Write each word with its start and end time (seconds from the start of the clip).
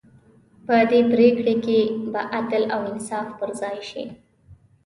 په 0.65 0.75
دې 0.91 1.01
پرېکړې 1.11 1.55
کې 1.65 1.79
به 2.11 2.21
عدل 2.37 2.63
او 2.73 2.81
انصاف 2.91 3.27
پر 3.39 3.49
ځای 3.61 3.77
شي. 3.89 4.03